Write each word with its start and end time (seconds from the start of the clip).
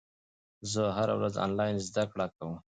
زه 0.71 0.81
هره 0.97 1.13
ورځ 1.19 1.33
انلاین 1.45 1.75
زده 1.87 2.03
کړه 2.11 2.25
کوم. 2.35 2.53